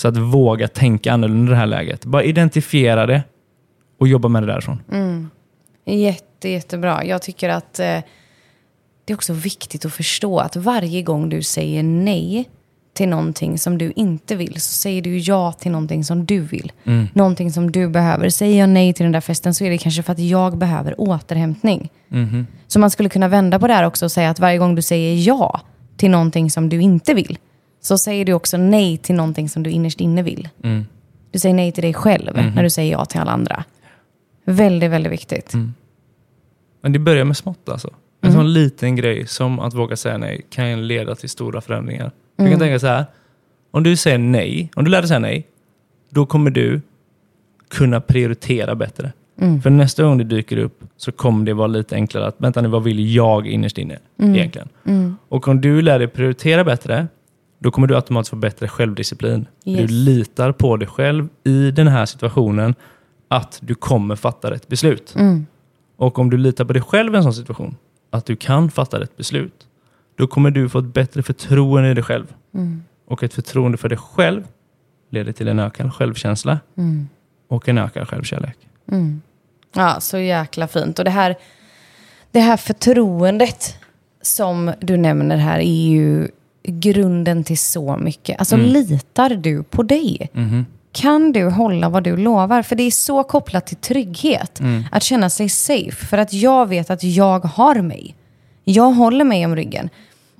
[0.02, 2.06] Så att våga tänka annorlunda i det här läget.
[2.06, 3.24] Bara identifiera det
[4.00, 4.82] och jobba med det därifrån.
[5.86, 7.06] Jätte, jättebra.
[7.06, 7.86] Jag tycker att eh,
[9.06, 12.50] det är också viktigt att förstå att varje gång du säger nej
[12.94, 16.72] till någonting som du inte vill så säger du ja till någonting som du vill.
[17.14, 18.30] Någonting som du behöver.
[18.30, 21.02] Säger jag nej till den där festen så är det kanske för att jag behöver
[21.02, 21.90] återhämtning.
[22.68, 24.82] Så man skulle kunna vända på det här också och säga att varje gång du
[24.82, 25.62] säger ja
[25.98, 27.38] till någonting som du inte vill
[27.82, 30.50] så säger du också nej till någonting som du innerst inne vill.
[31.32, 33.64] Du säger nej till dig själv när du säger ja till alla andra.
[34.46, 35.54] Väldigt, väldigt viktigt.
[36.82, 37.94] Men det börjar med smått alltså.
[38.22, 42.12] En sån liten grej som att våga säga nej kan leda till stora förändringar.
[42.36, 43.06] Du kan tänka så här,
[43.72, 45.48] om du säger nej, om du lär dig säga nej,
[46.10, 46.82] då kommer du
[47.68, 49.12] kunna prioritera bättre.
[49.64, 52.68] För nästa gång det dyker upp så kommer det vara lite enklare att, vänta nu,
[52.68, 54.70] vad vill jag innerst inne egentligen?
[55.30, 57.08] Och om du lär dig prioritera bättre,
[57.60, 59.48] då kommer du automatiskt få bättre självdisciplin.
[59.66, 59.80] Yes.
[59.80, 62.76] Du litar på dig själv i den här situationen,
[63.28, 65.16] att du kommer fatta rätt beslut.
[65.98, 67.76] Och om du litar på dig själv i en sån situation,
[68.12, 69.68] att du kan fatta rätt beslut,
[70.16, 72.34] då kommer du få ett bättre förtroende i dig själv.
[73.08, 74.44] Och ett förtroende för dig själv
[75.10, 76.60] leder till en ökad självkänsla
[77.48, 78.58] och en ökad självkärlek.
[79.76, 81.00] Ja, så jäkla fint.
[81.00, 81.36] Och det här,
[82.32, 83.76] det här förtroendet
[84.22, 86.28] som du nämner här är ju
[86.70, 88.40] grunden till så mycket.
[88.40, 90.30] Alltså litar du på dig?
[90.92, 92.64] Kan du hålla vad du lovar?
[92.64, 94.62] För det är så kopplat till trygghet.
[94.92, 96.06] Att känna sig safe.
[96.06, 98.16] För att jag vet att jag har mig.
[98.64, 99.90] Jag håller mig om ryggen.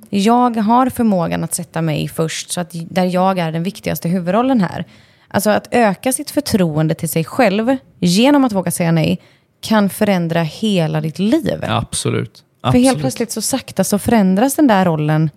[0.10, 4.62] Jag har förmågan att sätta mig först, så att där jag är den viktigaste huvudrollen
[4.62, 4.86] här.
[5.28, 9.22] Alltså att öka sitt förtroende till sig själv genom att våga säga nej
[9.62, 11.64] kan förändra hela ditt liv.
[11.68, 12.44] Absolut.
[12.62, 12.86] För Absolut.
[12.86, 15.30] helt plötsligt så sakta så förändras den där rollen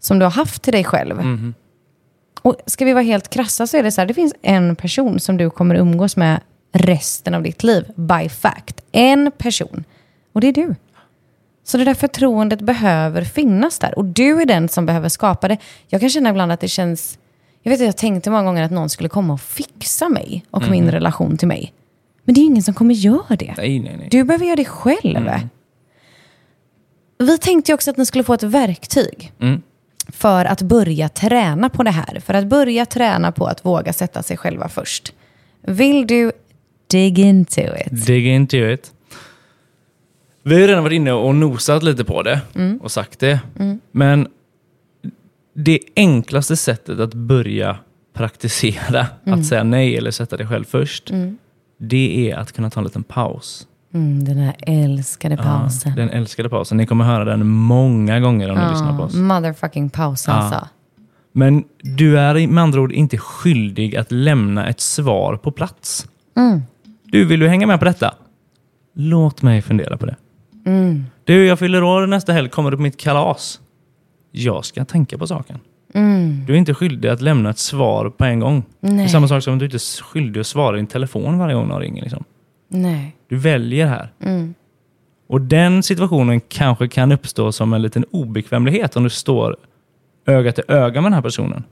[0.00, 1.16] som du har haft till dig själv.
[1.16, 1.54] Mhm.
[2.42, 5.20] Och ska vi vara helt krassa så är det så här, det finns en person
[5.20, 6.40] som du kommer umgås med
[6.72, 8.80] resten av ditt liv, by fact.
[8.92, 9.84] En person.
[10.32, 10.74] Och det är du.
[11.64, 13.98] Så det där förtroendet behöver finnas där.
[13.98, 15.56] Och du är den som behöver skapa det.
[15.88, 17.18] Jag kan känna ibland att det känns...
[17.62, 20.62] Jag vet att jag tänkte många gånger att någon skulle komma och fixa mig och
[20.62, 20.70] Mhm.
[20.70, 21.72] min relation till mig.
[22.24, 23.54] Men det är ingen som kommer göra det.
[23.56, 24.08] Nej, nej, nej.
[24.10, 25.30] Du behöver göra det själv.
[27.18, 29.62] Vi tänkte också att ni skulle få ett verktyg Mm.
[30.08, 32.20] För att börja träna på det här.
[32.20, 35.12] För att börja träna på att våga sätta sig själva först.
[35.62, 36.32] Vill du
[36.86, 38.06] dig into it?
[38.06, 38.92] Dig into it.
[40.42, 42.40] Vi har redan varit inne och nosat lite på det
[42.80, 43.40] och sagt det.
[43.90, 44.28] Men
[45.54, 47.78] det enklaste sättet att börja
[48.12, 51.10] praktisera att säga nej eller sätta dig själv först,
[51.78, 53.66] det är att kunna ta en liten paus.
[53.96, 55.92] Mm, den här älskade pausen.
[55.96, 56.76] Ja, den älskade pausen.
[56.76, 59.14] Ni kommer höra den många gånger om ni lyssnar på oss.
[59.14, 60.40] Motherfucking pausen Ja.
[60.40, 60.68] alltså.
[61.32, 66.06] Men du är med andra ord inte skyldig att lämna ett svar på plats.
[67.04, 68.14] Du, vill du hänga med på detta?
[68.94, 70.16] Låt mig fundera på det.
[71.24, 73.60] Du, jag fyller år nästa helg, kommer du på mitt kalas?
[74.32, 75.58] Jag ska tänka på saken.
[76.46, 78.62] Du är inte skyldig att lämna ett svar på en gång.
[78.80, 79.08] Det är Nej.
[79.08, 81.68] samma sak som att du inte är skyldig att svara i din telefon varje gång
[81.68, 82.02] någon ringer.
[82.02, 82.24] Liksom.
[82.68, 83.15] Nej.
[83.28, 84.12] Du väljer här.
[85.28, 89.56] Och den situationen kanske kan uppstå som en liten obekvämlighet om du står
[90.26, 91.64] öga till öga med den här personen.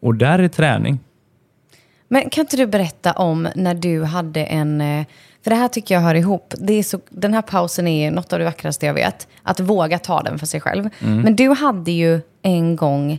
[0.00, 0.98] Och där är träning.
[2.08, 4.80] Men kan inte du berätta om när du hade en...
[4.80, 5.04] eh,
[5.44, 6.54] För det här tycker jag hör ihop.
[6.58, 9.28] Det är så, den här pausen är något av det vackraste jag vet.
[9.42, 10.88] Att våga ta den för sig själv.
[10.98, 13.18] Men du hade ju en gång...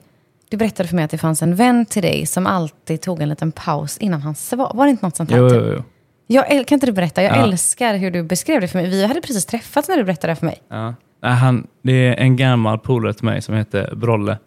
[0.50, 3.30] Du berättade för mig att det fanns en vän till dig som alltid tog en
[3.30, 4.78] liten paus innan han svarade.
[4.78, 5.38] Var det inte något sånt här?
[5.38, 5.62] Jo, typ?
[5.66, 5.84] jo, jo.
[6.32, 7.24] Jag kan inte du berätta?
[7.24, 7.44] Jag Ja.
[7.44, 8.90] älskar hur du beskrev det för mig.
[8.90, 10.62] Vi hade precis träffats när du berättade det för mig.
[10.70, 10.94] Ja.
[11.22, 14.38] Han, det är en gammal polare till mig som heter Brolle.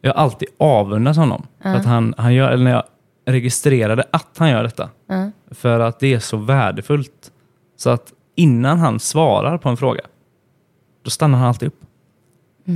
[0.00, 1.46] Jag har alltid avundats honom.
[1.62, 2.82] För att han, han gör, eller när jag
[3.26, 4.88] registrerade att han gör detta.
[5.50, 7.30] För att det är så värdefullt.
[7.76, 10.00] Så att innan han svarar på en fråga,
[11.04, 11.80] då stannar han alltid upp.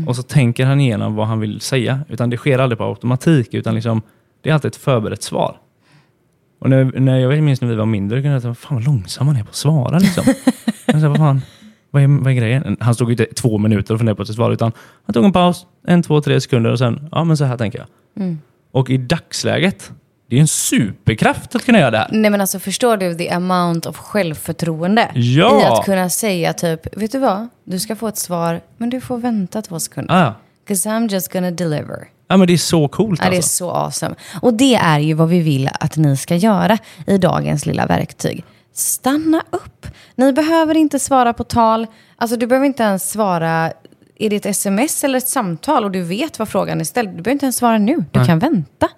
[0.09, 2.01] Och så tänker han igenom vad han vill säga.
[2.09, 4.03] Utan det sker aldrig på automatik, utan liksom,
[4.41, 5.57] det är alltid ett förberett svar.
[6.59, 9.27] Och när, när jag minns när vi var mindre, kunde jag tänka, fan vad långsam
[9.27, 9.99] han är på att svara.
[9.99, 10.25] Liksom.
[10.87, 11.43] jag sa, vad, fan,
[11.91, 12.77] vad, är, vad är grejen?
[12.81, 14.73] Han stod ju inte två minuter och funderade på sitt svar, utan
[15.07, 17.79] han tog en paus, en, två, tre sekunder och sen, ja men så här tänker
[17.79, 18.37] jag.
[18.73, 19.93] Och i dagsläget,
[20.31, 22.09] det är en superkraft att kunna göra det här.
[22.13, 25.61] Nej men alltså förstår du the amount of självförtroende Ja.
[25.61, 27.49] i att kunna säga typ, vet du vad?
[27.65, 30.27] Du ska få ett svar, men du får vänta två sekunder.
[30.27, 30.33] Ah,
[30.69, 32.09] 'Cause I'm just gonna deliver.
[32.29, 33.65] Ja, men det är så coolt Ja, det är alltså.
[33.65, 34.15] så awesome.
[34.43, 38.45] Och det är ju vad vi vill att ni ska göra i dagens lilla verktyg.
[38.73, 39.87] Stanna upp.
[40.15, 41.87] Ni behöver inte svara på tal.
[42.17, 43.73] Alltså du behöver inte ens svara
[44.19, 47.09] är det ett sms eller ett samtal och du vet vad frågan är ställd.
[47.09, 48.05] Du behöver inte ens svara nu.
[48.11, 48.89] Du kan vänta.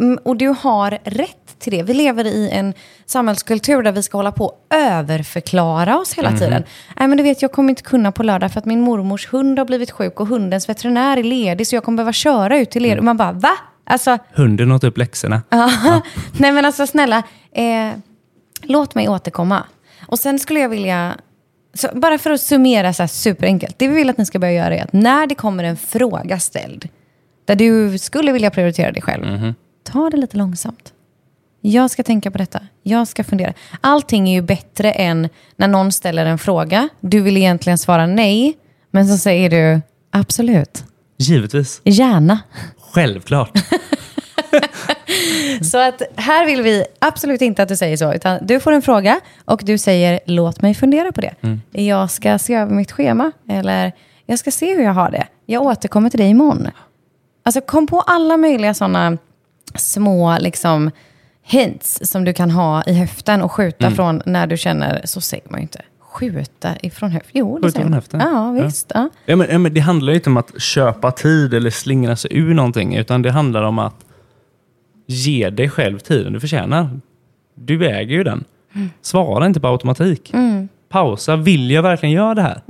[0.00, 1.82] Mm, och du har rätt till det.
[1.82, 2.74] Vi lever i en
[3.06, 6.64] samhällskultur där vi ska hålla på och överförklara oss hela tiden.
[6.98, 9.58] Nej men du vet, jag kommer inte kunna på lördag för att min mormors hund
[9.58, 12.82] har blivit sjuk och hundens veterinär är ledig så jag kommer behöva köra ut till
[12.82, 12.98] led.
[12.98, 13.52] Och man bara, va?
[13.86, 15.42] Alltså, Hunden åt upp läxorna.
[16.38, 17.90] nej men alltså snälla, eh,
[18.62, 19.64] låt mig återkomma.
[20.06, 21.16] Och sen skulle jag vilja,
[21.74, 23.78] så bara för att summera så här superenkelt.
[23.78, 26.38] Det vi vill att ni ska börja göra är att när det kommer en fråga
[26.40, 26.88] ställd,
[27.44, 29.24] där du skulle vilja prioritera dig själv,
[29.82, 30.92] ta det lite långsamt.
[31.66, 32.60] Jag ska tänka på detta.
[32.82, 33.52] Jag ska fundera.
[33.80, 36.88] Allting är ju bättre än när någon ställer en fråga.
[37.00, 38.58] Du vill egentligen svara nej,
[38.90, 40.84] men så säger du absolut,
[41.18, 41.80] Givetvis.
[41.84, 42.40] gärna.
[42.92, 43.50] Självklart.
[45.62, 48.82] Så att här vill vi absolut inte att du säger så, utan du får en
[48.82, 51.34] fråga och du säger låt mig fundera på det.
[51.72, 53.92] Jag ska se över mitt schema eller
[54.26, 55.26] jag ska se hur jag har det.
[55.46, 56.68] Jag återkommer till dig imorgon.
[57.42, 59.18] Alltså kom på alla möjliga sådana
[59.74, 60.90] små liksom
[61.44, 65.44] hints som du kan ha i höften och skjuta från när du känner, så säger
[65.50, 67.30] man ju inte, skjuta ifrån höften.
[67.34, 67.92] Jo, det säger man.
[67.92, 68.20] höften.
[68.20, 68.92] Ja, visst.
[68.94, 69.08] Ja.
[69.26, 72.54] Ja, men, men det handlar ju inte om att köpa tid eller slingra sig ur
[72.54, 74.04] någonting, utan det handlar om att
[75.06, 77.00] ge dig själv tiden du förtjänar.
[77.54, 78.44] Du äger ju den.
[79.02, 80.32] Svara inte på automatik.
[80.88, 81.36] Pausa.
[81.36, 82.60] Vill jag verkligen göra det här?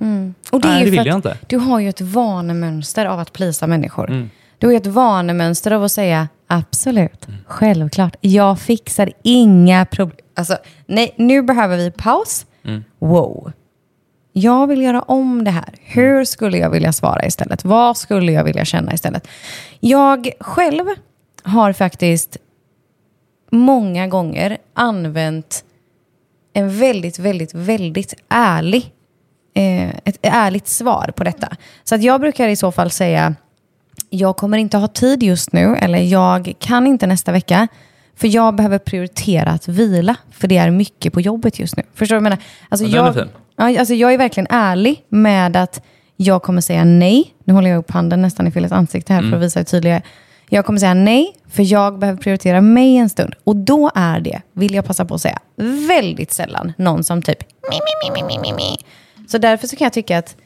[0.50, 1.36] Och det är Nej, det vill jag inte.
[1.46, 4.28] Du har ju ett vanemönster av att plisa människor.
[4.58, 7.40] Du har ett vanemönster av att säga absolut, Mm.
[7.46, 10.18] självklart, jag fixar inga problem.
[10.36, 12.46] Alltså, nej, nu behöver vi paus.
[12.64, 12.84] Mm.
[12.98, 13.52] Wow.
[14.32, 15.74] Jag vill göra om det här.
[15.80, 17.64] Hur skulle jag vilja svara istället?
[17.64, 19.28] Vad skulle jag vilja känna istället?
[19.80, 20.84] Jag själv
[21.42, 22.36] har faktiskt
[23.50, 25.64] många gånger använt
[26.52, 28.92] en väldigt, väldigt, väldigt ärlig,
[29.54, 31.56] eh, ett ärligt svar på detta.
[31.84, 33.34] Så att jag brukar i så fall säga,
[34.10, 37.68] jag kommer inte ha tid just nu, eller jag kan inte nästa vecka,
[38.16, 41.82] för jag behöver prioritera att vila, för det är mycket på jobbet just nu.
[41.94, 42.38] Förstår du vad jag menar?
[42.68, 43.28] Alltså, Ja, jag,
[43.74, 45.82] ja, alltså jag är verkligen ärlig med att
[46.16, 47.34] jag kommer säga nej.
[47.44, 49.30] Nu håller jag upp handen nästan i Filles ansikte här Mm.
[49.30, 50.02] för att visa hur tydligare.
[50.48, 53.34] Jag kommer säga nej, för jag behöver prioritera mig en stund.
[53.44, 55.38] Och då är det, vill jag passa på att säga,
[55.88, 57.38] väldigt sällan någon som typ
[57.70, 57.76] mi,
[58.10, 58.76] mi, mi, mi, mi, mi.
[59.28, 60.36] Så därför så kan jag tycka att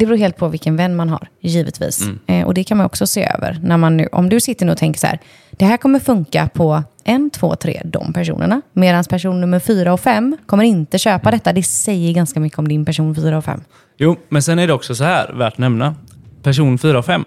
[0.00, 2.08] det beror helt på vilken vän man har, givetvis.
[2.26, 3.58] Eh, och det kan man också se över.
[3.62, 5.18] När man nu, om du sitter nu och tänker så här,
[5.50, 8.62] det här kommer funka på en, två, tre, de personerna.
[8.72, 11.52] Medan person nummer fyra och fem kommer inte köpa detta.
[11.52, 13.60] Det säger ganska mycket om din person fyra och fem.
[13.98, 15.94] Jo, men sen är det också så här, värt att nämna.
[16.42, 17.24] Person 4 och 5.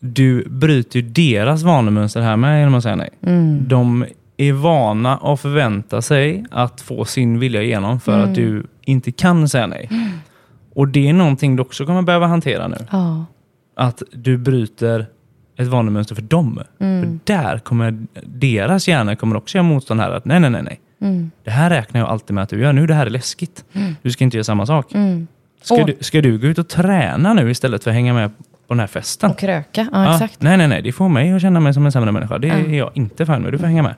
[0.00, 3.10] Du bryter ju deras vanemönster här med genom att säga nej.
[3.68, 9.12] De är vana att förvänta sig att få sin vilja igenom för att du inte
[9.12, 9.90] kan säga nej.
[10.78, 12.76] Och det är någonting du också kommer behöva hantera nu.
[12.90, 13.24] Ja.
[13.76, 15.06] Att du bryter
[15.56, 16.60] ett vanemönster för dem.
[16.78, 20.10] För där kommer deras hjärna kommer också göra motstånd här.
[20.10, 21.30] Att nej, nej, nej, nej.
[21.44, 22.72] Det här räknar jag alltid med att du gör.
[22.72, 23.64] Nu det här är läskigt.
[24.02, 24.92] Du ska inte göra samma sak.
[25.62, 28.30] Ska, Och- du, ska du gå ut och träna nu istället för att hänga med
[28.38, 29.30] på den här festen?
[29.30, 30.42] Och kröka, ja, Ja, exakt.
[30.42, 30.82] nej, nej, nej.
[30.82, 32.38] Det får mig att känna mig som en sämre människa.
[32.38, 33.52] Det är jag inte fan med.
[33.52, 33.94] Du får hänga med.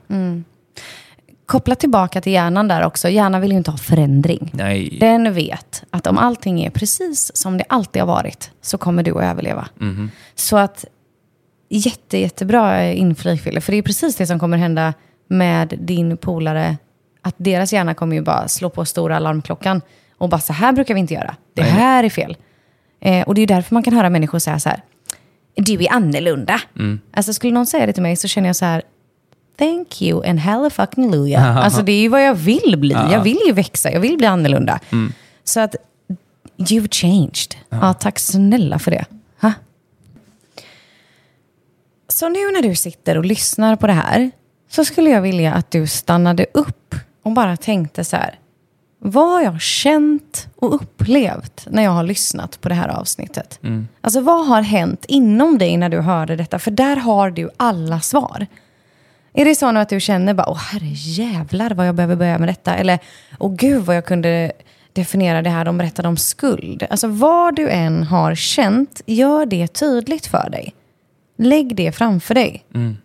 [1.51, 3.09] Koppla tillbaka till hjärnan där också.
[3.09, 4.51] Hjärnan vill ju inte ha förändring.
[4.55, 4.97] Nej.
[5.01, 9.11] Den vet att om allting är precis som det alltid har varit så kommer du
[9.11, 9.69] att överleva.
[9.79, 10.11] Mhm.
[10.35, 10.85] Så att
[11.69, 13.61] jätte, jättebra inflik Fille.
[13.61, 14.95] För det är precis det som kommer hända
[15.29, 16.77] med din polare.
[17.23, 19.83] Att deras hjärna kommer ju bara slå på stora alarmklockan.
[20.19, 21.37] Och bara så här brukar vi inte göra.
[21.55, 22.37] Det här är fel.
[23.01, 24.83] Eh, och det är därför man kan höra människor säga så här.
[25.55, 26.61] Du är annorlunda.
[26.79, 27.01] Mm.
[27.13, 28.83] Alltså skulle någon säga det till mig så känner jag så här.
[29.61, 31.40] Thank you and hella fucking luja.
[31.64, 32.92] Alltså det är ju vad jag vill bli.
[32.92, 34.81] Jag vill ju växa, jag vill bli annorlunda.
[35.44, 35.77] Så att
[36.57, 37.55] you've changed.
[37.68, 37.94] Ja.
[37.94, 39.05] tack snälla för det.
[39.40, 39.53] Ha?
[42.09, 44.31] Så nu när du sitter och lyssnar på det här
[44.70, 48.38] så skulle jag vilja att du stannade upp och bara tänkte så här.
[49.03, 53.59] Vad har jag känt och upplevt när jag har lyssnat på det här avsnittet?
[53.62, 53.88] Mm.
[54.01, 56.59] Alltså vad har hänt inom dig när du hörde detta?
[56.59, 58.46] För där har du alla svar.
[59.33, 62.38] Är det så nu att du känner bara, åh herre jävlar vad jag behöver börja
[62.38, 62.75] med detta?
[62.75, 62.99] Eller,
[63.38, 64.53] åh gud vad jag kunde
[64.93, 66.87] definiera det här de berättade om skuld.
[66.90, 70.75] Alltså vad du än har känt, gör det tydligt för dig.
[71.38, 72.64] Lägg det framför dig.
[72.75, 72.97] Mm.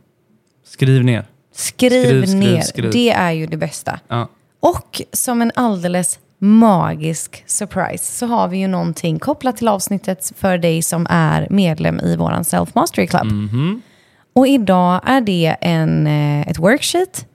[0.66, 1.26] Skriv ner.
[1.54, 2.62] Skriv, skriv ner.
[2.62, 2.92] Skriv.
[2.92, 4.00] Det är ju det bästa.
[4.08, 4.30] Ja.
[4.60, 10.58] Och som en alldeles magisk surprise så har vi ju någonting kopplat till avsnittet för
[10.58, 13.24] dig som är medlem i vår Self Mastery Club.
[13.24, 13.82] Mm -hmm.
[14.36, 17.28] Och idag är det en, eh, ett worksheet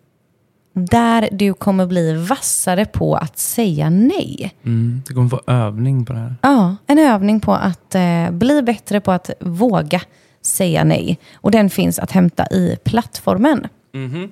[0.72, 4.54] där du kommer bli vassare på att säga nej.
[4.64, 6.34] Mm, det kommer få övning på det här.
[6.42, 10.00] Ja, en övning på att eh, bli bättre på att våga
[10.42, 11.18] säga nej.
[11.34, 13.66] Och den finns att hämta i plattformen.
[13.94, 14.28] Mm -hmm.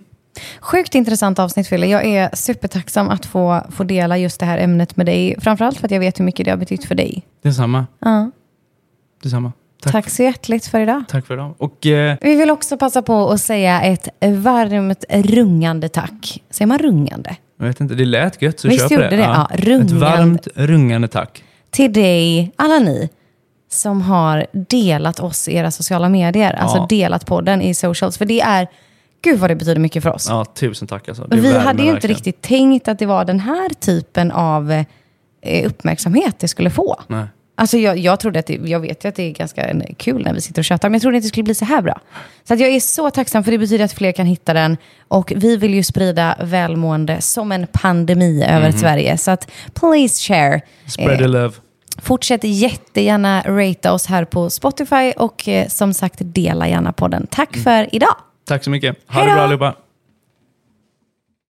[0.60, 1.86] Sjukt intressant avsnitt, Fille.
[1.86, 5.36] Jag är supertacksam att få, få dela just det här ämnet med dig.
[5.40, 7.26] Framförallt för att jag vet hur mycket det har betytt för dig.
[7.42, 7.86] Detsamma.
[7.98, 8.30] Ja.
[9.22, 9.52] Detsamma.
[9.82, 9.92] Tack.
[9.92, 11.04] Tack så hjärtligt för idag.
[11.08, 11.54] Tack för idag.
[11.58, 12.16] Och, eh...
[12.20, 16.42] Vi vill också passa på att säga ett varmt rungande tack.
[16.50, 17.36] Säger man rungande?
[17.58, 19.16] Jag vet inte, det lät gött så Visst kör gjorde det?
[19.16, 19.22] det?
[19.22, 19.50] Ja.
[19.50, 21.44] Ja, ett varmt rungande tack.
[21.70, 23.08] Till dig, alla ni
[23.70, 26.52] som har delat oss i era sociala medier.
[26.52, 26.80] Alltså ja.
[26.80, 28.18] Alltså delat podden i socials.
[28.18, 28.68] För det är,
[29.22, 30.26] gud vad det betyder mycket för oss.
[30.28, 31.26] Ja, tusen tack alltså.
[31.30, 34.72] Vi hade ju inte riktigt tänkt att det var den här typen av
[35.40, 37.00] eh, uppmärksamhet det skulle få.
[37.06, 37.26] Nej.
[37.60, 40.34] Alltså jag, jag trodde att det, jag vet ju att det är ganska kul när
[40.34, 42.00] vi sitter och tjötar, men jag trodde inte det skulle bli så här bra.
[42.44, 44.76] Så att jag är så tacksam för det betyder att fler kan hitta den.
[45.08, 48.72] Och vi vill ju sprida välmående som en pandemi över mm.
[48.72, 49.18] Sverige.
[49.18, 50.60] Så att please share.
[50.86, 51.54] Spread the eh, love.
[52.02, 57.26] Fortsätt jättegärna ratea oss här på Spotify och eh, som sagt dela gärna podden.
[57.30, 57.64] Tack mm.
[57.64, 58.16] för idag.
[58.44, 58.96] Tack så mycket.
[59.06, 59.30] Ha Hejdå.
[59.30, 59.87] det bra allihopa.